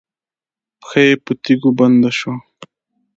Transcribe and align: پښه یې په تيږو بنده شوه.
پښه 0.81 1.01
یې 1.07 1.13
په 1.25 1.31
تيږو 1.43 1.69
بنده 1.79 2.11
شوه. 2.17 2.35